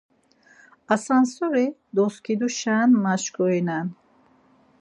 [0.93, 3.87] Asansoris doskiduşen maşkurinen.